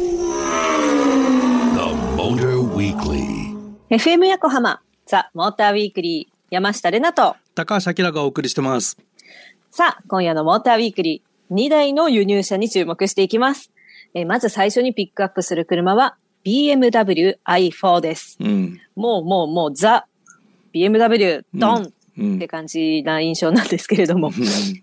[2.74, 3.54] Weekly.
[3.92, 7.36] FM 横浜ザ・モーターウィークリー山下れなと。
[7.54, 8.98] 高橋明がお送りしてます。
[9.70, 11.54] さあ今夜のモーターウィークリー。
[11.54, 13.72] 2台の輸入車に注目していきます、
[14.16, 18.38] えーまず最初にピックアップする車は BMW i4 です。
[18.40, 18.82] うん。
[18.96, 20.08] もうもうもうザ
[20.74, 21.84] BMW ドン。
[21.84, 24.32] うんって感じな印象なんですけれども、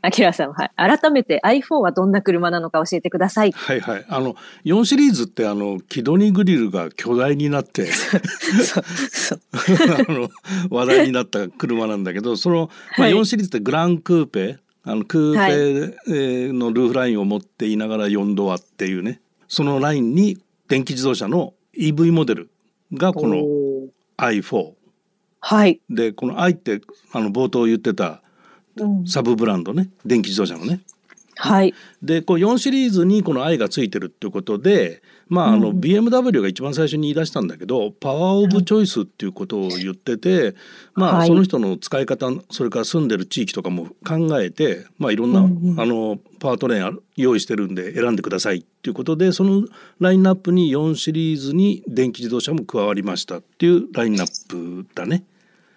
[0.02, 3.52] アキラさんは、はい、改めて i4 はどんな車なのか教えてください。
[3.52, 4.04] はいはい。
[4.08, 7.88] あの、4シリーズってあの、キドニグリルが巨大になって、
[10.08, 10.28] あの、
[10.70, 13.12] 話題になった車なんだけど、その、まあ、はい。
[13.12, 20.38] 4シリーズってグランクーペ、あの、クーペえーのルーフラインを持っていながら4ドアっていうね、そのラインに
[20.68, 22.50] 電気自動車の EV モデル
[22.92, 23.88] がこのおー。
[24.16, 24.72] i4。
[25.46, 25.80] はい。
[25.90, 26.80] で、この i って、
[27.12, 28.22] あの、冒頭言ってた
[28.80, 30.80] うんサブブランドね、電気自動車のね。
[31.36, 31.74] はい。
[32.00, 40.54] でこう4シリーズにこの i がついてるっていうことで、まあ、あの BMW が一番最初に言い出したんだけどパワーオブチョイスっていうことを言ってて、
[40.94, 49.64] まあ、はいその人の使い方それから住んでる地域とかも考えて、まあ、いろんな、あのパワートレイン用意してるんで選んでくださいっていうことでその
[49.98, 55.24] ラインナップに4シリーズに電気自動車も加わりましたっていうラインナップだね。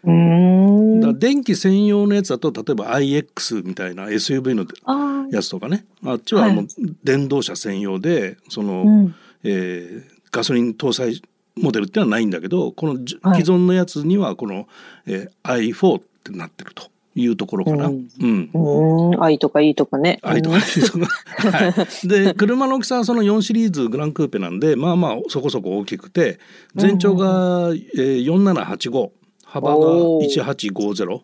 [0.08, 1.00] うーん。
[1.02, 6.68] だ電気専用のやつだと例えば iX みたいな SUV のあやつとかねあっちはもう
[7.04, 11.22] 電動車専用でその、うんえーガソリン搭載
[11.56, 14.68] モデルっていうのはないんだけどこのじはい既存のやつにはこの、
[15.06, 17.88] えー i4 ってなってるというところかな。
[17.88, 18.50] ううん。
[18.54, 19.24] うーん。
[19.24, 20.20] 愛とかいいとかね。
[20.22, 26.40] 愛とかいいとかはい、で車の大きさはその4シリーズグランクーペなんでまあまあそこそこ大きくて
[26.76, 29.10] 全長が、えー4785
[29.48, 31.22] 幅がおー1850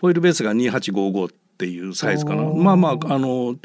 [0.00, 3.56] ホイールベースが2855っていうサイズかなまあまああの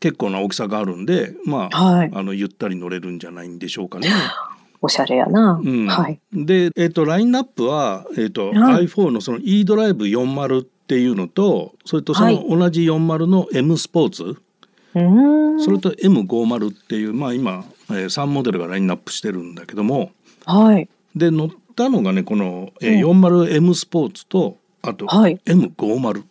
[0.00, 4.08] 結構な大きさがあるんでまあ,、はいあのゆったり乗れるんじゃないんでしょうかね。
[4.80, 5.60] おしゃれやな。
[5.60, 6.20] うんはい。
[6.32, 14.36] で、えっとラインナップは、えっとはい i4 のその e ドライブ40っていうのとそれとその同じ40の M スポーツ。
[14.94, 20.12] それと M50 っていうまあ今、えー、3モデルがラインナップしてるんだけども
[20.46, 20.88] はい。
[21.14, 25.40] で乗ったのがねこの、えー 40M スポーツとあとはい。
[25.46, 26.24] M50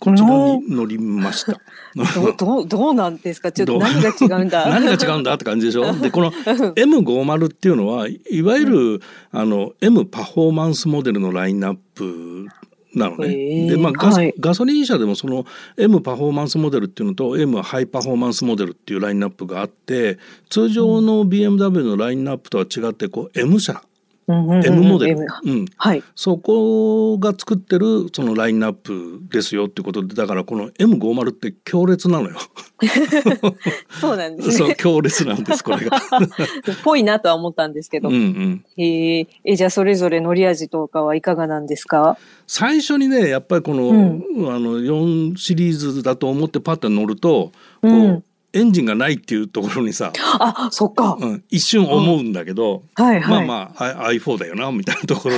[0.00, 1.52] こちらに乗りました。
[2.14, 3.50] どう、どう、どうなんですか？
[3.50, 4.66] ちょっと何が違うんだ？
[4.70, 5.92] 何が違うんだって感じでしょ？
[6.00, 9.00] でこの M50 っていうのはいわゆる、
[9.32, 12.46] あの M パフォーマンスモデルのラインナップ
[12.94, 13.68] なのね。
[13.70, 14.34] でまあガソはい。
[14.38, 15.44] ガソリン車でもその
[15.76, 23.88] M パフォーマンスモデルっていうのと M ハイパフォーマンスモデルっていうラインナップがあって通常の BMW のラインナップとは違ってこう M 車、うんうんうん
[24.28, 26.02] M モデル、うん、はい。
[26.14, 32.36] そこが作ってるそのラインナップですよってことでだからこの M50 って強烈なのよ。
[34.00, 34.76] そうなんです そうね。
[34.76, 36.00] 強烈なんですこれが。
[36.84, 38.08] ぽいなとは思ったんですけど。
[38.08, 42.18] うんうん、えーえ、じゃあそれぞれ乗り味とかはいかがなんですか？
[42.46, 44.22] 最初にねやっぱりこの,、うん
[44.54, 47.52] あの4シリーズだと思ってパッと乗ると、
[47.82, 51.18] こううんエンジンがないっていうところにさ、あ、そっか。
[51.20, 53.46] うん、一瞬思うんだけど、はいはい。
[53.46, 55.36] まあまあ I- i4 だよなみたいなところ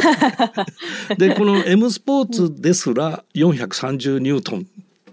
[1.16, 4.62] で でこの M スポーツですら430ニュートンっ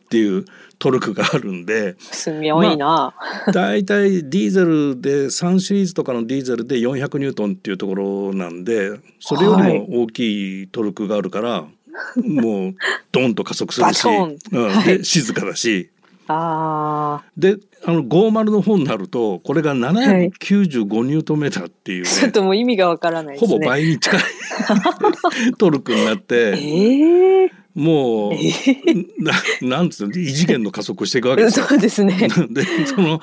[0.09, 0.45] ていう
[0.79, 1.95] トルクがあるんで。
[1.99, 3.15] すごいな。
[3.51, 11.65] だいたいディーゼルで3シリーズとかのディーゼルで400ニュートンっていうところなんでそれよりも大きいトルクがあるから、
[12.23, 12.75] もう
[13.11, 15.89] ドンと加速するし、うんはいで静かだし
[16.27, 23.53] あであの50の方になるとこれが795ニュートンメーターっていうあ、ね、ちょっともう意味がわからないですね。
[23.53, 24.19] ほぼ倍に近い
[25.57, 28.33] トルクになっえてえもう、
[29.19, 31.67] ななんつうの異次元の加速をしていくわけですよ。
[31.67, 32.27] そうですね。
[32.49, 33.21] でその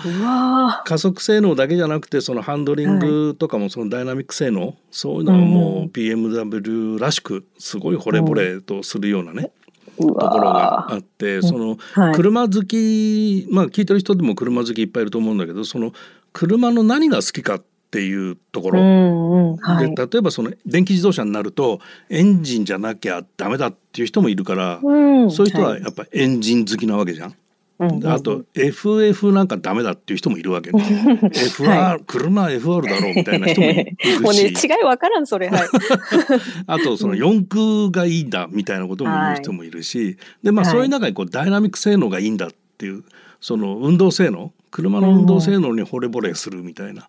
[0.85, 9.51] 加速性能だけじゃなくてそのハンドリングとかもそのダイナミック性能、そういうのはもう BMW らしくすごい惚れ惚れとするようなね、ーう
[9.97, 15.93] ところがわあってそのはい車好きまあ聞いてる人でも車好きいっぱいいると思うんだけどその
[16.33, 19.57] 車の何が好きかっていうところ、うんうん。
[19.59, 19.95] はい。
[19.95, 21.79] で例えばその電気自動車になると
[22.11, 27.29] エンジンじゃなきゃダメだっていう人もいるから、うんそういう人はやっぱエンジン好きなわけじゃん。
[27.29, 27.44] うんで
[27.79, 30.81] あと FF なんかダメだっていう人もいるわけね。
[31.35, 35.49] FR、は車 FR だろうみたいな人もいる もうね、違し、いわからん、それ。
[35.49, 35.61] はい。
[36.69, 40.73] あとその四駆がいいんだみたいなことも言う人もいるし、でまあはい。
[40.73, 43.03] そういう中にこうダイナミック性能がいいんだっていう
[43.41, 44.53] その運動性能。
[44.71, 47.09] 車の運動性能に惚れ惚れするみたいな、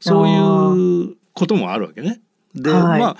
[0.00, 2.20] そういうこともあるわけね。
[2.54, 3.00] で、はい。
[3.00, 3.16] まあ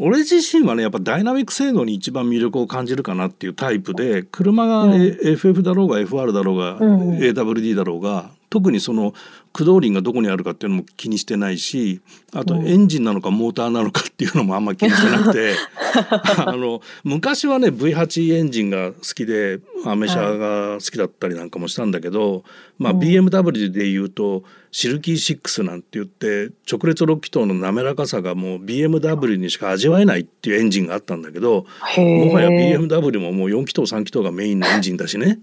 [0.00, 5.02] 俺自身はねやっぱダイナミック性能に一番魅力を感じるかなっていうタイプで車が、うん。
[5.02, 7.18] え FF だろうが FR だろうが、うん。
[7.18, 9.14] AWD だろうが特にその
[9.52, 12.00] 駆動輪がどこにあるかっていうのも気にしてないし
[12.32, 15.56] あとエンジンなのかモーターなのかっていうのもあんま気にしてなくて。
[16.46, 22.44] あの昔はね V8 エンジンが好きでアメ車が好きだったりなんかもしたんだけど、
[22.78, 24.42] まあ、BMW でいうと
[24.72, 31.66] シルキー6なんて言って直列6気筒の滑らかさがもう BMW にしか味わえないっていうエンジンがあったんだけど
[31.96, 35.38] もはや BMW ももう4気筒3気筒がメインのエンジンだしね。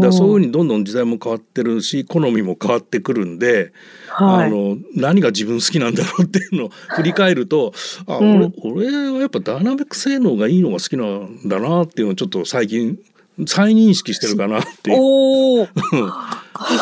[0.00, 3.72] だそういうふうにどんどん時代も変わってるし好みも変わってくるんで、
[4.08, 7.72] はい、あの何が自分好きなんだろうっていうのを振り返ると
[8.06, 12.98] あ、うん、俺俺はやっぱダイナミック性能がいいのが好きなんだなっていうのをちょっと最近
[13.46, 14.98] 再認識してるかなっていう。
[15.00, 15.66] お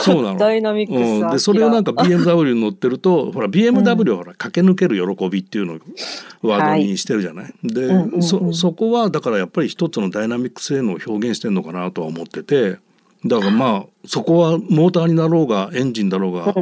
[0.04, 0.38] そうなの。
[0.38, 5.78] ダイナミックうん、でそれをなんか BMW に乗ってると ほら BMW はほら駆け抜ける喜びっていうのを
[6.46, 7.44] ワードにしてるじゃない？
[7.44, 12.76] はい、で、うんうんうん、そそこはだからやっぱり一つのダイナミック性能を表現してるのかなとは思ってて。
[13.24, 16.54] だからまあそこはモーターになろうがエンジンだろうが、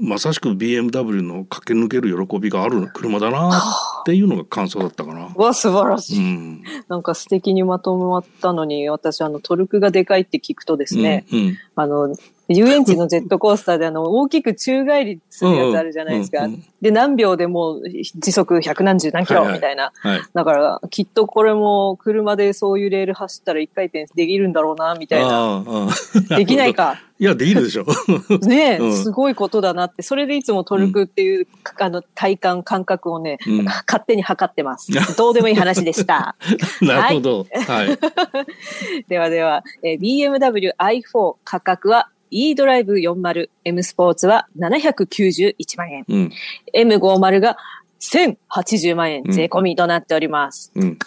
[0.00, 3.62] まさしく BMW の駆け抜ける喜びがある車だなっ
[4.04, 5.32] ていうのが感想だったかな。
[5.34, 12.16] わ素晴らしい、うん、なんか素敵にまとまったのに私あのトルクがでかいって聞くとですね、うんうん、あの
[12.48, 16.44] 遊園地のジェットコースターであの、大きく宙返りするやつあるじゃないですか。
[16.44, 17.80] うんうん、で、何秒でも
[18.16, 19.92] 時速百何十何キロみたいな。
[19.94, 25.62] はいはい、だから、きっとこれも車でそういうレール走ったら一回転できるんだろうな、みたいな。
[26.36, 26.98] できないか。
[27.20, 27.84] いや、できるでしょ。
[28.46, 30.02] ねえ、うん、すごいことだなって。
[30.02, 31.46] それでいつもトルクっていう、うん、
[31.84, 34.92] あの、体感、感覚をね、うん、勝手に測ってます。
[35.18, 36.36] どうでもいい話でした。
[36.80, 37.46] なるほど。
[37.66, 37.98] はい。
[39.08, 46.32] ではでは、えー、BMW i4 価格は e ドライブ40、M スポーツは791万円、うん、
[46.74, 47.56] M50 が
[48.00, 50.72] 1080万円税込みとなっております。
[50.74, 50.98] うん、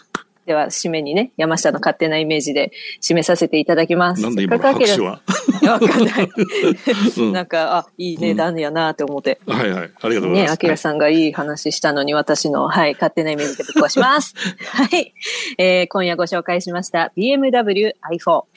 [0.45, 2.71] では、締めにね、山下の勝手なイメージで
[3.01, 4.21] 締めさせていただきます。
[4.21, 5.21] なんで今の拍手は？
[5.63, 6.29] わかんない。
[7.18, 9.39] うん、なんか、あ、いい値段やなって思って。
[9.45, 9.89] はいはい。
[10.01, 10.47] ありがとうございます。
[10.47, 14.33] ね、アキラさんがいい話したのに、私の、はい、勝手なイメージでぶっ壊します。
[14.74, 15.13] はい。
[15.57, 18.50] えー、今夜ご紹介しました BMW i4。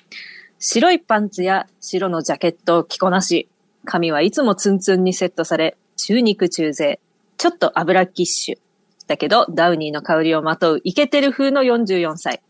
[0.66, 3.50] 白いパンツや白のジャケットを着こなし、
[3.84, 7.00] 髪はいつもツンツンにセットされ、中肉中背、
[7.37, 8.58] ちょっと油キッシュ。
[9.06, 12.40] だけど、ダウニーの香りをまとうイケてる風の44歳。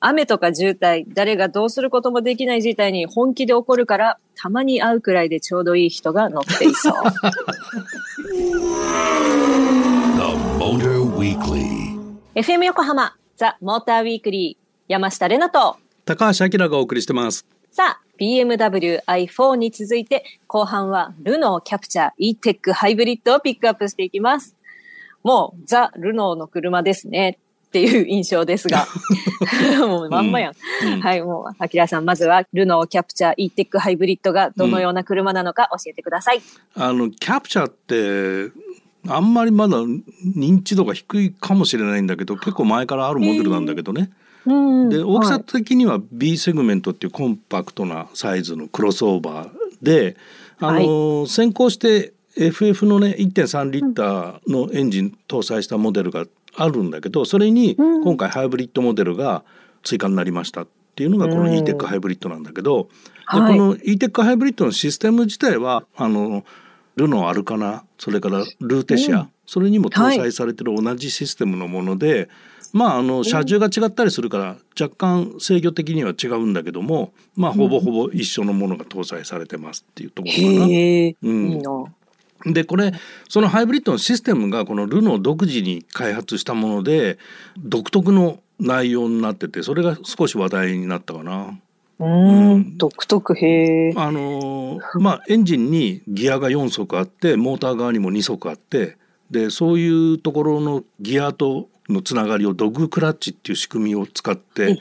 [0.00, 6.94] 雨とか渋滞、誰がどうすることもできない事態に本気で起こるから、たまに会うくらいでちょうどいい人が乗っていそう。
[12.34, 15.76] FM 横浜、ザ・モーターウィークリー、山下れなと、
[16.10, 17.46] 高橋明がお送りしてます。
[17.70, 24.56] さあ、BMW i4 に続いて、後半はルノーキャプチャー e-tech ハイブリッドをピックアップしていきます。
[25.22, 27.38] もう、ザ・ルノーの車ですね。
[27.68, 28.88] っていう印象ですが。
[29.86, 30.54] もうまんまやん。
[30.82, 36.42] うんうん、はい、もう、アキラさん、まずは、ルノーキャプチャー e-tech ハイブリッドがどのような車なのか教えてください。
[36.74, 38.52] うん、あの、キャプチャーって、
[39.06, 39.76] あんまりまだ
[40.36, 44.10] 認知度が低いかもしれないんだけど、結構前からあるモデルなんだけどね。
[44.10, 44.29] えー
[44.88, 49.50] で大きさ的には B セグメントっていうコンパクトなサイズのクロスオーバー
[49.82, 50.16] で、
[50.58, 56.24] あの、はい、先行して FF のね1.3リッターのエンジン搭載したモデルが
[56.56, 59.44] あるんだけどそれに今回ハイブリッドモデルが
[59.82, 62.88] 追加になりましたっていうのがこの e-tech ハイブリッドなんだけど、
[63.32, 66.44] でこの e-tech ハイブリッドのシステム自体はあの
[66.96, 72.28] ルノーアルカナそれからルーテシア、それにも搭載されてる同じシステムのもので、
[72.72, 80.64] まああの車重が違ったりするから若干制御的には違うんだけどもまあほぼほぼ一緒のものが搭載されてますっていうところかな。
[80.64, 81.84] うん、いいな。
[82.46, 82.92] でこれ
[83.28, 87.18] そのハイブリッドのシステムがこのルノー独自に開発したもので
[87.58, 91.58] 独特の内容になっててそれが少し話題になったかな。
[91.98, 98.96] うん、独特へあのまあエンジンにギアが4足あってモーター側にも2足あって
[99.30, 104.80] でそういうところのギアとのつながりをドッグクラッチっていう仕組みを使って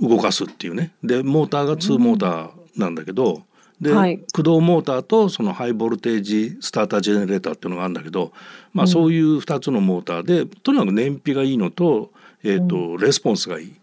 [0.00, 0.92] 動かすっていうね。
[1.02, 3.42] でモーターが2モーターなんだけど、
[3.80, 8.32] で、はい、駆動モーターとそのハイボルテージスタータージェネレーターっていうのがあるんだけど、
[8.72, 12.10] まあ、そういう2つのモーターで、とにかく燃費がいいのと,、
[12.42, 13.74] えーとレスポンスがいい。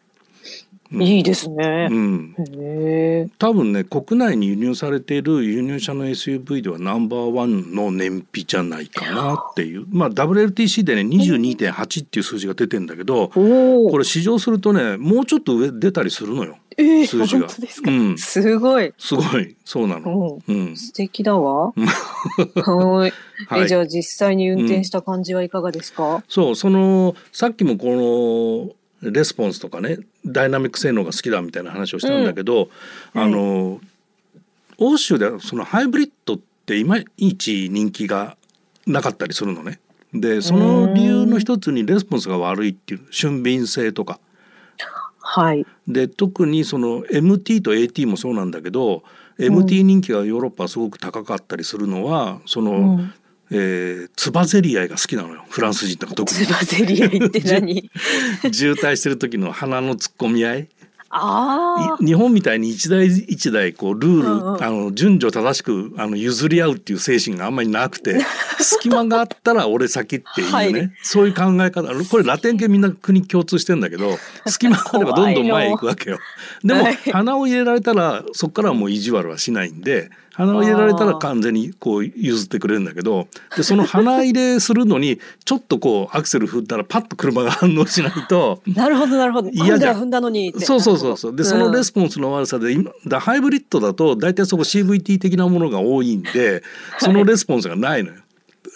[0.93, 1.87] いいですね。
[1.89, 2.35] うん。
[3.37, 16.57] 多分ね国内に輸入されている輸入車の SUV ではナンバーワンの燃費じゃないかなっていうまあ WLTC でね22.8っていう数字が出てんだけどこれ試乗するとねもうちょっと上出たりするのよ。
[16.77, 17.47] えー、数字が。
[17.87, 18.93] うん、すごい。
[18.97, 19.55] すごい。
[19.65, 20.39] そうなの。
[20.47, 20.77] うん。
[20.77, 21.73] 素敵だわ。
[21.75, 23.13] はい。
[23.63, 32.69] え、じゃあ実際に運転した感じはいかがですか、うん、そう、その、さっきもこの、レスポンスとかねダイナミック性能が好きだみたいな話をしたんだけど、
[33.15, 33.81] うん、あの、
[34.77, 38.37] 欧州ではそのハイブリッドっっていまいち人気が
[38.85, 39.79] なかったりするのね。
[40.13, 44.19] でその理由の一つにレスポンスが悪いっていう俊敏性とか。
[45.19, 45.65] はい。
[45.87, 49.03] で特にその MT と AT もそうなんだけど、
[49.37, 53.13] MT 人気がヨーロッパはすごく高かったりするのはその、うん
[53.51, 55.43] えー、つばぜり合いが好きなのよ。
[55.49, 56.45] フランス人とか特に。
[56.45, 57.91] つばぜり合いって何？
[58.51, 60.67] 渋滞してる時の鼻の突っ込み合い。
[61.13, 64.63] あい日本みたいに一台一台こうルール、うんうん。
[64.63, 68.21] あの順序正しくあの譲り合うっていう精神があんまりなくて
[68.59, 70.91] 隙間があったら俺先っていうね、はい。
[71.03, 71.89] そういう考え方。
[72.05, 74.17] これラテン系みんな国共通してんだけど
[74.47, 76.19] 隙間があればどんどん前へ行くわけよ。
[76.63, 76.95] でもはい。
[77.11, 80.09] 鼻を入れられたらそこからはもう意地悪はしないんで
[80.45, 88.61] 鼻を入れられたら完全にこう譲ってくれるんだけどでその鼻入れするのにちょっとこうアクセル踏んだらパッと車が反応しないと。
[88.67, 88.69] あ。
[88.73, 89.49] なるほどなるほど。
[89.49, 90.53] 嫌じゃん踏んだのに。
[90.57, 91.91] そうそうそうそうでそのレス。
[91.91, 96.63] スポンスの悪さで今だハイブリッドだと大体そこ CVT 的なものが多いんで
[96.99, 98.15] そのレスポンスがないのよ。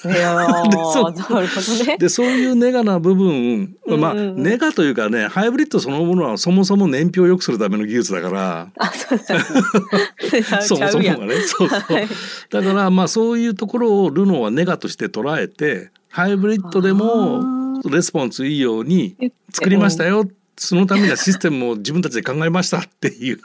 [0.08, 1.14] でそう。
[2.00, 8.70] でそういうネガな部分まあネガというかねハイブリッドそのものはそもそも燃費を良くするための技術だから。
[8.78, 10.62] あ、そうだ。
[10.62, 11.36] そもそもがね。
[11.42, 11.94] そうそう。
[11.94, 12.08] はい
[12.50, 17.44] だからまあそういうところをルノーはネガとして捉えてハイブリッドでも
[17.90, 19.16] レスポンスいいように
[19.52, 20.26] 作りましたよ
[20.58, 23.40] そのためにはシステムを自分たちで考えましたっていう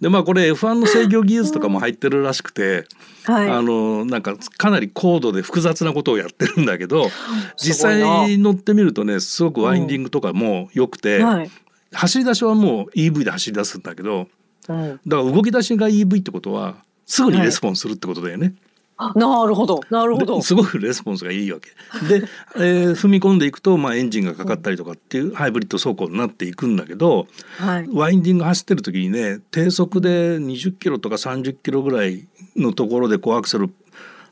[0.00, 2.86] でまあこれ F1 の制御技術とかも入ってるらしくて、
[3.24, 3.50] はい。
[3.50, 7.08] あのなんかかなり高度で複雑なことをやってるんだけど
[7.56, 11.50] 実際乗ってみるとねすごくワインディングとかも良くて、はい。
[11.92, 14.28] 走り出しはもう EV で走り出すんだけど
[14.68, 16.76] うんだから動き出しが EV ってことは
[17.06, 18.54] すぐにレスポンスするってことだよね。
[18.66, 18.69] あ
[19.14, 19.80] なるほど。
[19.90, 20.36] なるほど。
[20.36, 21.70] ですごくレスポンスがいいわけ
[22.06, 22.26] で、
[22.56, 27.26] えー踏み込んでいくと、まあ、エンジンがかかったりとかっていうハイブリッド走行になっていくんだけど
[27.56, 27.88] はい。
[27.92, 32.26] ワインディング走ってる時にね低速で20キロとか30キロぐらい
[32.56, 33.70] のところでこうアクセル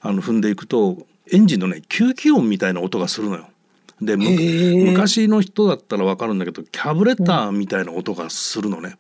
[0.01, 0.99] あの踏んでいくと
[1.33, 3.49] エンジンのね吸気音みたいな音がするのよ。
[4.01, 8.97] で昔の人だったら分かるんだけどキャブレターみたいな音がするのね。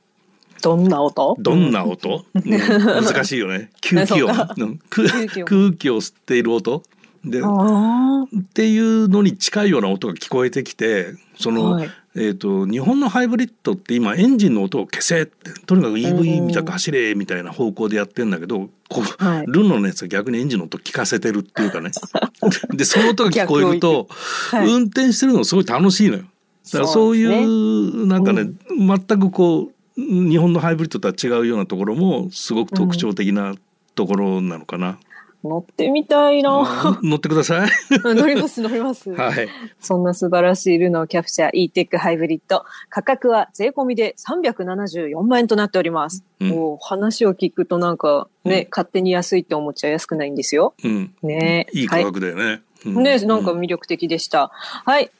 [0.62, 1.36] どんな音？
[1.38, 3.70] どんな音、 うん難しいよね。
[3.80, 6.82] 吸気音空吸気音空気を吸っている音。
[7.24, 7.40] で。
[7.40, 11.90] っていうのに近いような音が聞こえてきてその、はい。
[12.14, 19.46] えー、と日本のハイブリッドって今エンジンの音を消せってとにかく EV みたく走れみたいな方向でやってんだけどこう、はい。
[19.46, 21.90] ルノのやつは逆にエンジンの音聞かせてるっていうかね。
[22.74, 24.08] でその音が聞こえると、
[24.50, 24.66] はい。
[24.66, 26.24] 運転してるのすごい楽しいのよ。
[26.72, 33.56] だからそういそうですうなんかね、全くこう日本のハイブリッドとは違うようなところもすごく特徴的な
[33.96, 34.98] ところなのかな。
[35.44, 36.98] 乗ってみたいな。
[37.02, 37.70] 乗ってください。
[37.90, 39.10] 乗ります乗ります。
[39.14, 39.48] はい。
[39.80, 42.64] そんな素晴らしいルノーキャプチャー e-tech ハイブリッド。
[42.90, 46.24] 価格は税込みで374万円となっております。
[46.40, 50.74] うんお話を聞くとなんかね、勝手に安いって思っちゃ安くないんですよ。
[50.84, 51.12] うん。
[51.22, 52.62] ねいい価格だよね。
[52.86, 54.50] うんね、なんかうん魅力的でした。
[54.52, 55.10] はい。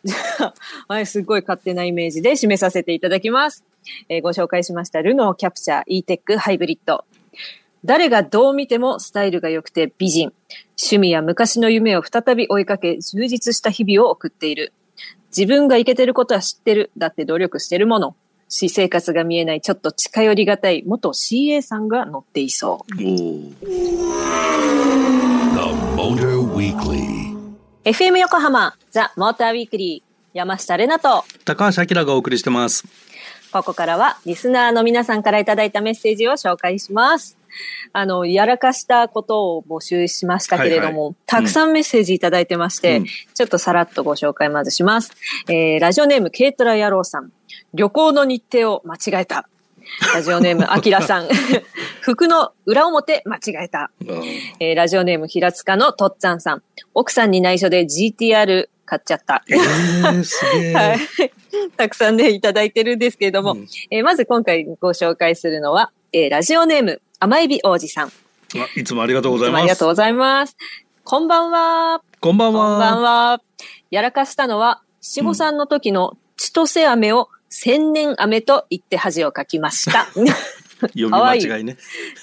[0.87, 3.65] はい、すごい勝手なイメージで締めさせていただきます。
[4.09, 7.05] えーご紹介しました、ルノーキャプチャー e-tech ハイブリッド。
[7.85, 10.33] 誰がどう見てもスタイルが良くて美人。
[10.77, 14.73] 趣味や昔の夢を再び追いかけ、充実した日々を送っている。
[15.37, 16.91] 自分がいけてることは知ってる。
[16.97, 18.17] だって努力してるもの。
[18.49, 22.95] 私生活が見えないちょっと近寄りがたい元 CA さんが乗っていそう。
[22.95, 23.67] おー The
[25.97, 27.37] Motor Weekly.
[27.85, 32.85] FM 横浜ザ・モーターウィークリー山下れなと高橋明がお送りしてます。
[33.53, 37.39] ここからはリスナーの皆さんからいただいたメッセージを紹介します。
[37.93, 45.13] あの、やらかしたことを募集しましたけれども、はいはいたくさんメッセージいただいてまして、うんちょっとさらっとご紹介まずします。
[45.49, 47.31] えー、ラジオネーム、軽トラ野郎さん。
[47.73, 49.49] 旅行の日程を間違えた。
[50.15, 51.29] ラジオネーム、あきらさん。
[52.01, 53.91] 服の裏表間違えた。
[54.61, 56.63] えー、ラジオネーム、平塚のとっつぁんさん。
[56.95, 59.45] 奥さんに内緒で GTR 買っちゃった。
[59.49, 60.73] えー、すげえ。
[60.75, 60.99] はい。
[61.77, 68.13] たくさんね、いただいてるんですけれども、うんえーまず今回ご紹介するのは、えーラジオネーム、甘エビ王子さん。
[68.77, 69.59] いつもありがとうごつざいます。
[69.59, 70.57] もありがとうございます。
[71.05, 72.03] こんばんは。
[72.21, 72.71] こんばんは。
[72.71, 73.41] こんばんは。
[73.91, 80.07] やらかしたのは、七五三の時の千歳飴を千年飴と言って恥をかきました。
[80.81, 81.77] 読み間違いね。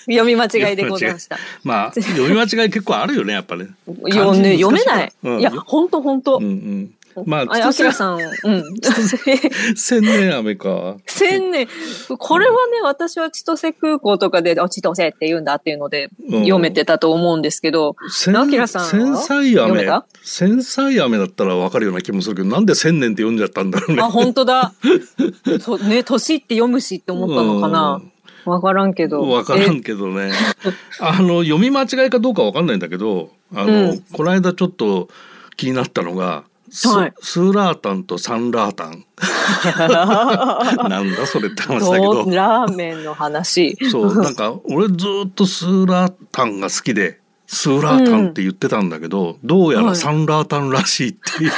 [0.05, 1.37] 読み間違いでございました。
[1.63, 3.67] まあ読み間違い結構あるよねやっぱね。
[3.85, 5.13] 読めない。
[5.23, 6.43] うんいや、ほんとほんとうん。
[6.43, 6.95] うん。
[7.25, 8.63] まああ、あきらさん、うん。
[9.75, 10.97] 千年飴か。
[11.05, 11.67] 千年。
[12.17, 18.87] これはね、私は千歳空港とかで、あ、千歳って言うんだっていうので、うん読めてたと思うんですけど、千アキラさんは？
[18.89, 20.05] 繊細飴読めた？
[20.23, 24.01] 繊細飴だったらわかるような気もするけど、なんで千年って読んじゃったんだろうね。
[24.01, 24.73] あ、本当だ。
[25.61, 28.01] そうね、年って読むしって思ったのかな。
[28.45, 29.27] わからんけど。
[29.27, 30.31] わからんけどね。
[30.99, 35.09] あの読み間違いかどうかわかんないんだけど、あの、うんこの間ちょっと
[35.57, 36.43] 気になったのが。
[36.75, 37.13] スはい。
[37.21, 39.05] スーラータンとサンラータン。
[40.89, 42.25] なんだそれって話だけど。
[42.25, 43.77] どラーメンの話。
[43.89, 44.93] そうなんか俺ず
[45.25, 51.51] っとスーラータンが好きでスーラータンって言ってたんだけど、どうやらサンラータンらしいっていう、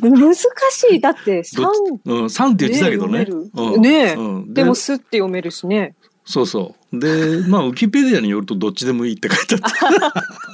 [0.00, 0.46] 難し
[0.90, 1.00] い。
[1.00, 1.66] だって、三
[2.06, 3.26] うん、サンって言ってたけどね。
[3.78, 4.14] ねえ。
[4.14, 4.54] うん。
[4.54, 5.94] でも、すって読めるしね。
[6.24, 6.78] そうそう。
[6.92, 9.78] でまあウィキペディアによるとどっちでもいいって書いてあって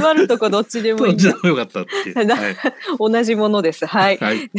[0.00, 1.42] 座るとこどっちでもいいどっち。
[1.42, 2.24] でもよかったっていう。
[2.24, 2.56] なはい
[2.98, 3.86] 同じものです。
[3.86, 4.18] はい。
[4.18, 4.50] はい。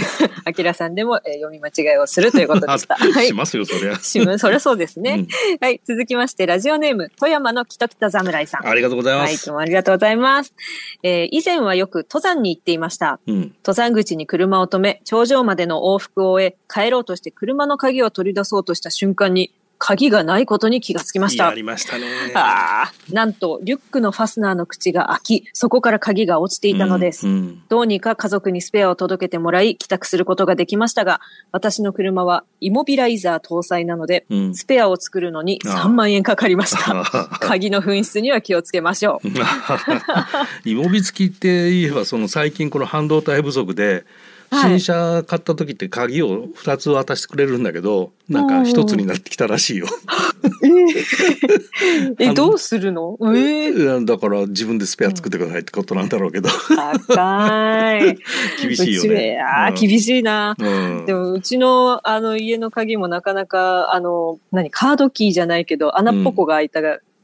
[0.46, 2.96] あきらさんでも、えー読み間違いをするということでした。
[3.00, 3.34] はいし。
[3.34, 4.00] ますよそりゃ。
[4.00, 5.28] しむそりゃそうですね、うん
[5.60, 5.82] はい。
[5.86, 8.68] 続きまして、ラジオネーム、富山のきときと侍さん。
[8.68, 9.48] ありがとうございまはい、す。
[9.48, 10.54] どうもありがとうございます。
[11.04, 13.20] えー以前はよく登山に行っていました。
[13.28, 13.56] うん。
[13.66, 19.54] 登山口に車を止め、頂上までの往復を終え、帰ろうとして車の鍵を取り出そうとした瞬間に、
[19.86, 21.54] 鍵がないことに気がつきましたや。
[21.54, 22.06] りましたね。
[22.36, 27.28] ああ、なんと、リュックのファスナーの口が開き、そこから鍵が落ちていたのです。
[27.28, 31.20] うんうんどうにか家族にスペアを届けてもらい、帰宅することができましたが、
[31.52, 37.04] 私の車はイモビライザー搭載なので、うんスペアを作るのに3万円かかりました。
[37.42, 39.28] 鍵の紛失には気をつけましょう。
[40.70, 44.04] イモビ付きって言えばその最近この半導体不足ではい
[44.62, 49.88] 新車買った時って鍵を2つ渡してくれるんだけどなんか1つになってきたらしいよ。
[52.20, 53.18] え、 どうするの？
[53.22, 56.50] えー、だから自分でスペア作ってくださいってことなんだろうけど
[57.08, 58.18] 高い。
[58.62, 59.40] 厳しいよね。
[59.42, 60.56] あー厳しいな。
[60.58, 66.82] うんでも、うちの、あの、家の鍵もなかなか、あの、何、カードキーじゃないけど、穴っぽこが開いた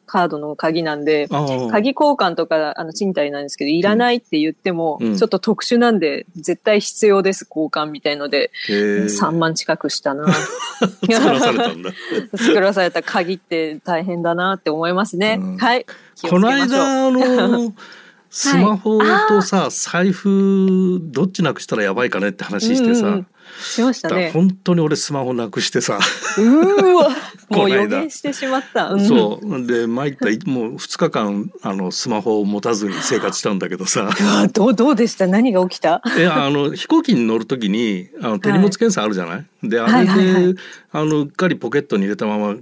[0.09, 5.15] カードの鍵なんで、鍵交換とか、あの、賃貸なんですけど、いらないって言っても、うん。
[5.15, 9.05] ちょっと特殊なんで、絶対必要です、交換みたいので、へー。
[9.05, 10.25] 3万近くしたな。
[11.05, 11.91] 作らされたんだ。
[12.35, 15.37] 作らされた鍵って大変だなって思いますね。
[15.39, 15.57] うん。
[15.57, 15.85] はい。
[16.27, 17.71] この間あの
[18.31, 23.27] スマホとさ、財布どっちなくしたらやばいかねって話してさ、うんうん。
[23.59, 24.31] しましたね。
[24.31, 25.97] 本当に俺スマホなくしてさ、
[26.37, 27.09] うーわ、
[27.49, 28.89] もう予言してしまった。
[28.89, 29.05] うん。
[29.05, 29.65] そう。
[29.65, 34.09] で参ったもう2日間あのスマホを持たずに生活したんだけどさ。
[34.53, 35.27] どう、どうでした？
[35.27, 36.01] 何が起きた？
[36.17, 40.55] いやあの飛行機に乗る時にあの手荷物検査あるじゃない、であれで、はいはいはい。
[40.91, 42.55] あのうっかりポケットに入れたまま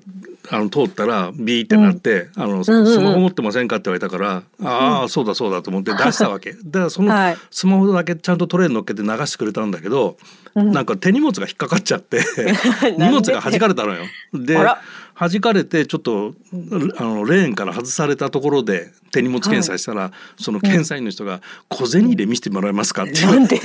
[0.49, 2.65] あの通ったらビーってなって、あのうんうんうん。
[2.65, 6.53] スマホ持ってませんかって言われたから、ああそうだそうだと思って 出したわけ。
[6.53, 7.37] だからそのはい。
[7.51, 10.17] スマホだけちゃんとトレーに乗っけて流してくれたんだけど、
[10.55, 10.71] うん。
[10.71, 12.21] なんか手荷物が引っかかっちゃって
[12.97, 14.03] 荷物が弾かれたのよ。
[14.33, 14.57] で
[15.19, 16.35] 弾かれてちょっと
[16.97, 23.59] あのレーンから外されたところで手荷物検査したら、その検査員の人が「小銭入れ見せてもらえますか?」って言われて。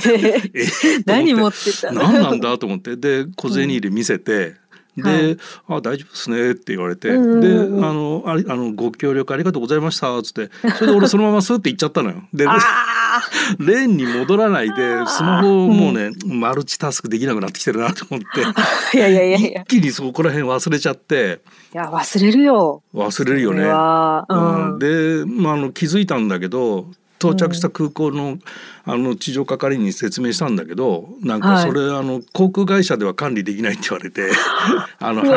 [1.05, 2.01] 何持持ってたの？
[2.01, 2.57] 何なんだ？
[2.57, 2.95] と思って。
[2.95, 4.55] で小銭入れ見せて。
[4.97, 7.85] で、はいあ大丈夫ですねって言われて、うんうんでうん。
[7.85, 12.23] あのありあのご協力ありがとうございましたっつってそれで俺そのままスーって行っちゃったのよ。
[12.33, 12.57] であ
[13.59, 19.61] レーンに戻らないでスマホもうね、マルチタスクできなくなってきてるなと思って あいやいやいや。
[19.61, 21.41] 一気にそこら辺忘れちゃって。
[21.73, 22.83] いや、忘れるよ。
[22.93, 23.63] 忘れるよね。
[23.63, 24.73] うん。
[24.73, 26.87] うん、で、まあ、あの気づいたんだけど
[27.23, 28.37] 到着した空港の,、
[28.85, 34.29] あの地上係員に説明したんだけどなんかそれ、あの航空会社では管理できないって言われて
[34.99, 35.35] あの羽田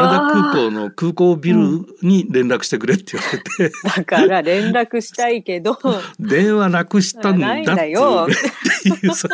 [0.50, 5.78] 空港の空港ビルに連絡してくれって言われて、だから連絡したいけど、
[6.18, 9.14] 電話なくしたんだっていう。
[9.14, 9.28] さ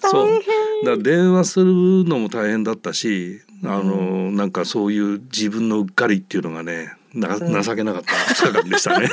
[0.00, 0.42] そう。
[0.84, 1.66] だ電話する
[2.04, 9.08] のも大変だったしあの、なんかそういう自分のうっかりっていうのがねな情けなかった2日間でしたね。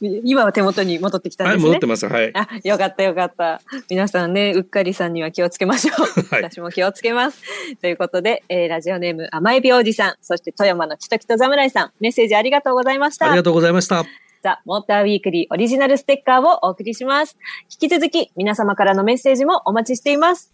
[0.24, 1.68] 今は手元に戻ってきたんはいですね。
[1.68, 2.30] 戻ってますはい。
[2.34, 3.60] あ、よかったよかった。
[3.90, 5.96] 皆さんね、うっかりさんには気をつけましょう。
[6.34, 7.42] はい私も気をつけます。
[7.80, 13.42] ということで、えーラジオネーム甘エビおじさん、そして富山のきときと侍さん、メッセージありがとうございましたありが。
[13.42, 14.04] とうございました。
[14.42, 17.36] ザ・モーターウィークリーオリジナルステッカーをお送りします。
[17.70, 20.50] 引き続き皆様からのメッセージもお待ちしています。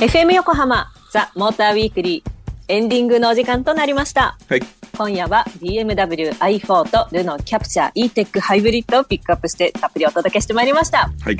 [0.00, 4.38] FM 横浜ザ・モーターウィークリーエンディングのお時間となりました。
[4.48, 4.60] はい。
[4.96, 11.10] 今夜は BMW i4 とルノーキャプチャー e-tech ハイブリッドをピックアップしてたっぷりお届けしてまいりました。
[11.20, 11.36] はい。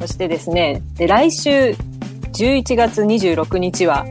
[0.00, 1.74] そしてですね、で来週
[2.32, 4.06] 11月26日は、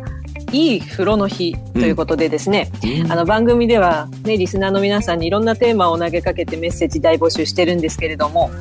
[0.52, 2.70] いい風呂の日ということでですね、
[3.10, 8.52] あの番組では、ね、リスナーの皆さんにいろんなテーマを投げかけてメッセージ大募集してるんですけれども、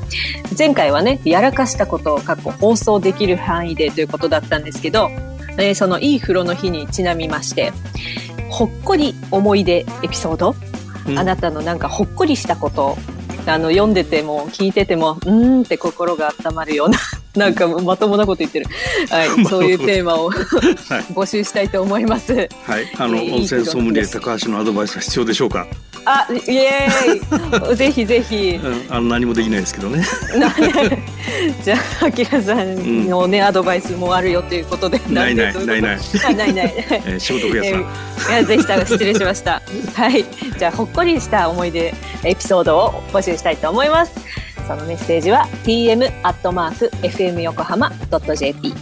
[0.56, 5.10] 前回はね、やらかしたことを過去放送できる範囲でということだったんですけど、
[5.58, 7.72] えーそのいい風呂の日にちなみまして、
[8.50, 10.54] ほっこり思い出エピソード、
[11.06, 12.96] うんあなたのなんかほっこりしたこと？
[13.46, 16.98] あの読んでても聞いててもうーんって心が温まるような
[17.34, 18.66] なんかまともなこと言ってる。
[19.08, 22.34] はい、 そういうテーマを募集したいと思います。
[22.34, 25.66] はい、あの、えー温泉ソムリエ高橋のアドバイスが必要でしょうか？
[26.04, 28.60] あ、イエーイ ぜひぜひ。
[28.62, 30.04] うん、あの何もできないですけどね。
[31.64, 35.00] じゃあ、あきらさんのね、アドバイスもあるよということで。
[35.08, 35.98] ないないんでないない。
[36.24, 36.74] あないない。
[37.06, 37.80] えー仕事増やさん。
[37.80, 39.62] えーいや、ぜひ失礼しました。
[39.94, 40.24] はい。
[40.58, 44.12] じゃあ、ほっこりした思い出エピソードを募集したいと思います。
[44.70, 48.72] そのメッセージは tm アットマーク fm 横浜ドット jp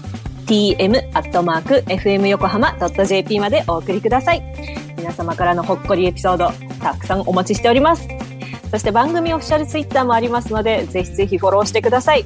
[0.45, 4.88] tm アットマーク fm 横浜ドット jp までお送りください。
[4.99, 8.07] 皆様からのほっこりエピソード、たくさんお待ちしております。
[8.71, 12.25] そして番組オフィシャルツイッターもありますので、ぜひぜひフォローしてください。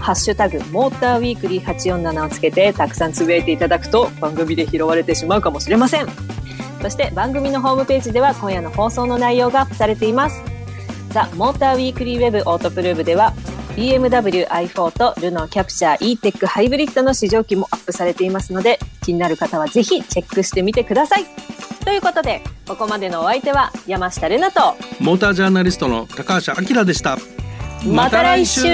[0.00, 6.08] ハッシュタグ、モーターウィークリー847をつけて、たくさんつぶやいていただくと、番組で拾われてしまうかもしれません。
[6.82, 10.42] そして番組のホームページでは今夜の放送の内容がアップされています。
[11.10, 13.32] ザ・モーターウィークリーウェブオートプルーブでは
[13.76, 21.24] BMW i4 とルノーキャプチャー e-tech ハイブリッドの試乗機もアップされていますので気になる方はぜひチェックしてみてください。
[21.84, 27.18] ということでここまでのお相手は山下れなとモータージャーナリストの高橋明でした。
[27.86, 28.64] また来週